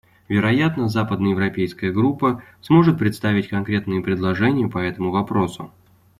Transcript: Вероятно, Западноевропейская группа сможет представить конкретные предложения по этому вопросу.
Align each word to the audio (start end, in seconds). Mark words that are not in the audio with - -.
Вероятно, 0.27 0.89
Западноевропейская 0.89 1.91
группа 1.91 2.41
сможет 2.61 2.97
представить 2.97 3.49
конкретные 3.49 4.01
предложения 4.01 4.67
по 4.67 4.79
этому 4.79 5.11
вопросу. 5.11 5.71